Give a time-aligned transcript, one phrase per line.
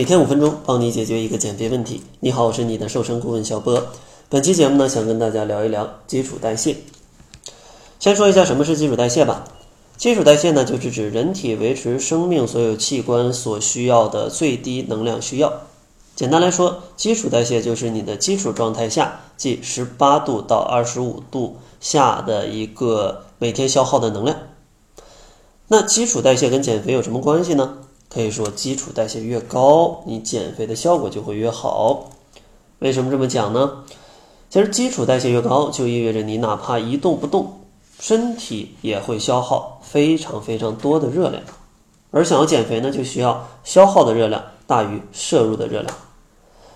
[0.00, 2.02] 每天五分钟，帮你解决一个减肥问题。
[2.20, 3.88] 你好，我是你的瘦身顾问小波。
[4.30, 6.74] 本期节目呢，想跟大家聊一聊基础代谢。
[7.98, 9.44] 先说一下什么是基础代谢吧。
[9.98, 15.52] 基础代谢呢，就是指人体维持生命所有器官所需要的最低能量需要。
[16.16, 24.38] 简单来说，基础代谢就是你的基础状态下，即十八度到二十五度下的一个每天消耗的能量。
[25.68, 27.76] 那基础代谢跟减肥有什么关系呢？
[28.12, 32.10] 可以说，基础代谢越高，你减肥的效果就会越好。
[32.80, 33.84] 为什么这么讲呢？
[34.48, 37.60] 其实，基础代谢越高，就意味着你哪怕一动不动，
[38.00, 41.40] 身体也会消耗非常非常多的热量。
[42.10, 45.94] 而想要减肥呢，就需要消耗的热量大于摄入的热量。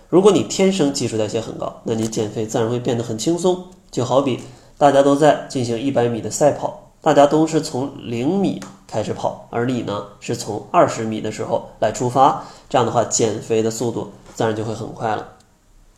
[0.09, 3.64] 如果你天生基础代谢很高，那你减肥自然会变得很轻松。
[3.91, 4.39] 就好比
[4.78, 8.61] 大家都在进行一百米的赛跑，大家都是从零米。
[8.87, 15.29] 开始跑，而你呢是从二十米的时候来出发，这样的话减肥的速度自然就会很快了。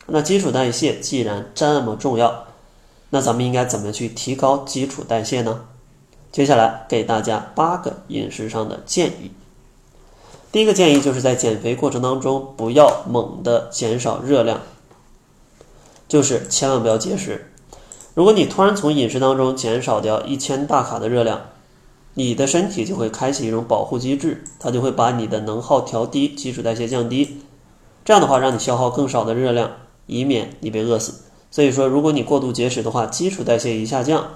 [0.07, 2.45] 那基础代谢既然这么重要，
[3.11, 5.65] 那咱们应该怎么去提高基础代谢呢？
[6.31, 9.33] 接下来给大家八个饮食上的建议。
[10.53, 14.61] 第一个建议就是在减肥过程当中不要猛的减少热量，
[16.09, 17.53] 就是千万不要节食。
[18.15, 21.41] 如果你突然从饮食当中减少掉一千大卡的热量，
[22.19, 27.43] 你的身体就会开启一种保护机制，它就会把你的能耗调低，基础代谢降低，
[28.07, 29.73] 这样的话让你消耗更少的热量，
[30.07, 31.13] 以免你被饿死。
[31.51, 34.29] 所以说，如果你过度节食的话，基础代谢一下降，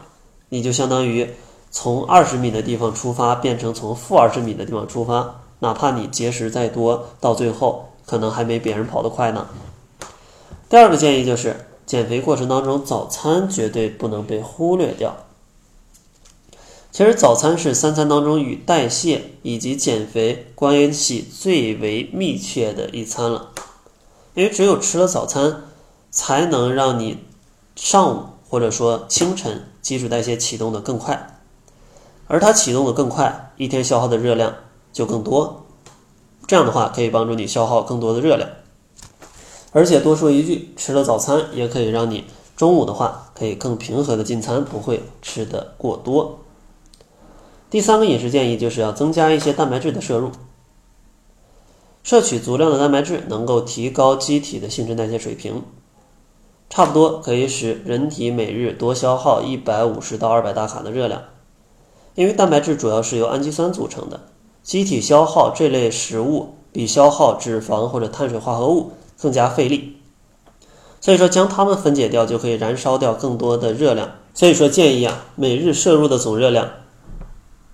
[0.51, 1.31] 你就相当于
[1.71, 9.47] 从二十米的地方出发，变成从负二十米的地方出发，哪怕你节食再多，到最后可能还没别人跑得快呢。
[10.69, 15.17] 第二个建议就是，减肥过程当中早餐绝对不能被忽略掉。
[16.93, 23.51] 其实早餐是三餐当中与代谢以及减肥关系最为密切的一餐了，
[24.35, 25.63] 因为只有吃了早餐，
[26.11, 27.19] 才能让你
[27.77, 31.39] 上午或者说清晨基础代谢启动的更快，
[32.27, 34.53] 而它启动的更快，一天消耗的热量
[34.93, 35.67] 就更多，
[36.49, 38.51] 这样的话可以帮助你消耗更多的热量，
[39.71, 42.25] 而且多说一句，吃了早餐也可以让你
[42.57, 46.41] 中午的话可以更平和的进餐，不会吃的过多。
[47.71, 50.33] 第三个饮食建议就是要增加一些蛋白质的摄入，
[52.03, 55.63] 摄取足量的蛋白质能够提高机体的新陈代谢水平，
[56.69, 61.23] 差不多可以使人体每日多消耗一百五十到二百大卡的热量。
[62.17, 64.21] 因为蛋白质主要是由氨基酸组成的，
[64.65, 69.97] 机体消耗这类食物比消耗脂肪或者碳水化合物更加费力，
[71.01, 74.11] 所以说将它们分解掉就可以燃烧掉更多的热量。
[74.35, 76.69] 所以说建议啊，每日摄入的总热量。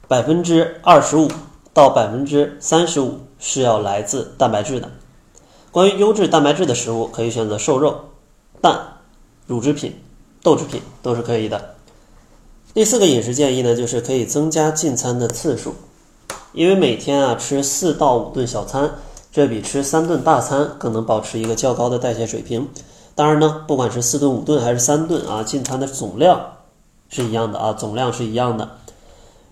[0.09, 1.29] 百分之二十五
[1.75, 4.91] 到百分之三十五是要来自蛋白质的。
[5.73, 8.01] 关于优质蛋白质的食物，可以选择瘦肉、
[8.61, 8.81] 蛋、
[9.47, 9.95] 乳制品、
[10.43, 11.75] 豆制品都是可以的。
[12.73, 15.75] 第四个饮食建议呢，就是可以增加进餐的次数，
[16.53, 18.91] 因为每天啊吃四到五顿小餐，
[19.33, 22.69] 这比吃三顿大餐更能保持一个较高的代谢水平。
[23.15, 26.53] 当然呢，不管是四顿、五顿还是三顿啊，进餐的总量
[27.09, 28.69] 是一样的啊，总量是一样的。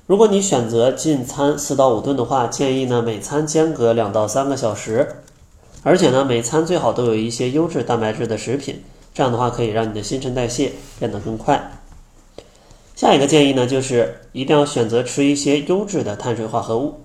[0.06, 5.16] 如果你选择进餐四到五顿的话，建议呢每餐间隔两到三个小时，
[5.82, 8.82] 而且呢每餐最好都有一些优质蛋白质的食品，
[9.14, 11.80] 这样的话可以让你的新陈代谢变得更快。
[12.94, 17.00] 下一个建议呢就是一定要选择吃一些优质的碳水化合物，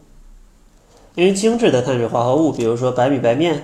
[1.15, 3.63] 因为精致的碳水化合物，比如说白米白面，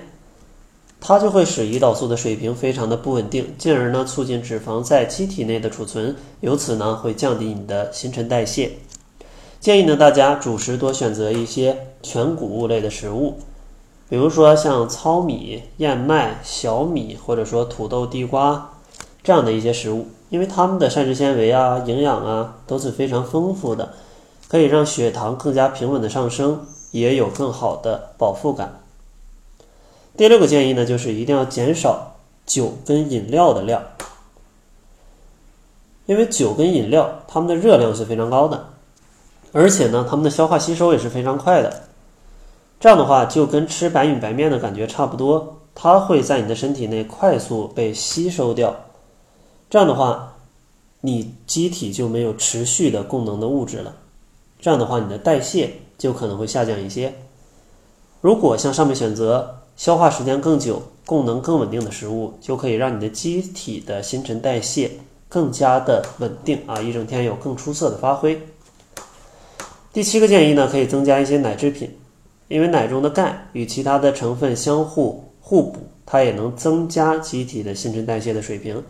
[1.01, 8.71] 它就会使胰岛素的水平非常的不稳定，进而呢促进脂肪在机体内的储存，由此呢会降低你的新陈代谢。
[9.65, 13.39] 建议呢，大家主食多选择一些全谷物类的食物，
[14.07, 18.73] 比如说像糙米、燕麦、小米，或者说土豆、地瓜
[19.23, 23.93] 这样的一些食物，因为它们的膳食纤维啊、营养啊都是非常丰富的，
[24.47, 28.83] 可以让血糖更加平稳的上升，也有更好的饱腹感。
[30.15, 33.81] 第六个建议呢，就是一定要减少酒跟饮料的量，
[36.05, 38.74] 因为酒跟饮料它们的热量是非常高的。
[39.57, 41.83] 而且呢，它们的消化吸收也是非常快的，
[42.77, 48.75] 这样的话就跟吃白米白面的感觉差不多，它会在你的身体内快速被吸收掉。
[49.69, 50.33] 这样的话，
[50.99, 53.95] 你机体就没有持续的供能的物质了，
[54.59, 57.13] 这样的话你的代谢就可能会下降一些。
[58.19, 64.91] 如果像上面选择消化时间更久、供能更稳定的食物，就可以让你的机体的新陈代谢
[65.29, 68.41] 更加的稳定啊，一整天有更出色的发挥。
[69.95, 71.89] 第七个建议呢，可以增加一些奶制品，
[72.49, 78.83] 因为奶中的钙与其他的成分相互互补，它也能增加机体的新陈代谢的水平。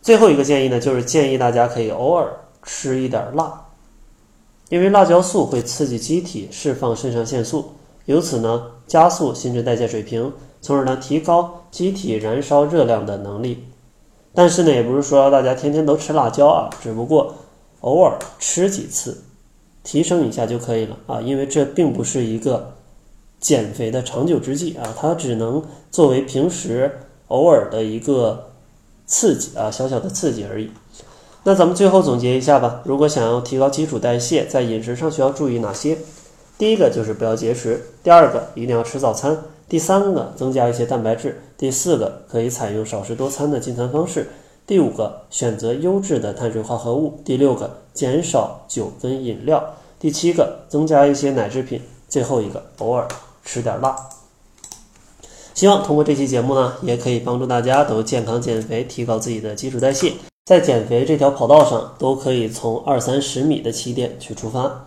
[0.00, 2.32] 最后一个建议呢，就是建议大家可以偶尔
[2.62, 3.66] 吃一点辣，
[4.68, 7.72] 因为辣椒素会刺激机体释放肾上腺素，
[8.04, 13.64] 由此呢加速新陈代谢水平，从而呢提高机体燃烧热量的能力。
[14.32, 17.34] 但是呢，也不是说大家天天都吃辣椒啊，只不过
[17.80, 19.20] 偶尔吃几次，
[19.84, 21.20] 提升一下就可以了啊。
[21.20, 22.74] 因为这并不是一个
[23.38, 26.98] 减肥的长久之计啊，它只能作为平时
[27.28, 28.50] 偶尔的一个
[29.06, 30.70] 刺激啊，小小的刺激而已。
[31.44, 32.80] 那咱们最后总结一下吧。
[32.84, 35.98] 如果想要提高基础代谢，在饮食上需要注意哪些？
[36.56, 39.36] 第一个就是不要节食，第二个一定要吃早餐。
[39.68, 44.22] 第三个，增加一些蛋白质；第四个，可以采用少食多餐的进餐方式；
[44.66, 49.60] 第五个，选择优质的碳水化合物；第六个，减少酒跟饮料；
[50.00, 53.06] 第七个，增加一些奶制品；最后一个，偶尔
[53.44, 53.94] 吃点辣。
[55.52, 60.14] 希望通过这期节目呢，也可以帮助大家都健康减肥，提高自己的基础代谢，
[60.46, 64.86] 在减肥这条跑道上，都可以从二三十米的起点去出发。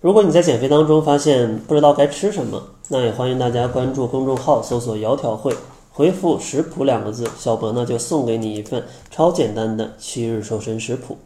[0.00, 5.54] 如果你在减肥当中发现不知道该吃什么，那也欢迎大家关注公众号，搜索“窈窕会”，
[5.92, 11.18] 回复“食谱”两个字，小博呢就送给你一份超简单的七日瘦身食谱。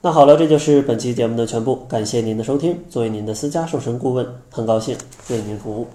[0.00, 2.78] 那好了，这就是本期节目的全部，感谢您的收听。
[2.88, 4.96] 作为您的私家瘦身顾问，很高兴
[5.30, 5.88] 为您服务。